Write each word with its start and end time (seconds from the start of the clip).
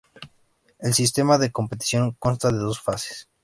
El 0.79 0.95
sistema 0.95 1.37
de 1.37 1.51
competición 1.51 2.15
consta 2.17 2.49
de 2.51 2.57
dos 2.57 2.79
fases. 2.81 3.29